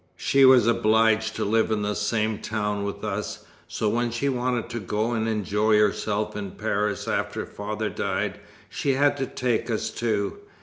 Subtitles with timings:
[0.17, 4.67] She was obliged to live in the same town with us; so when she wanted
[4.71, 9.91] to go and enjoy herself in Paris after father died, she had to take us
[9.91, 10.37] too.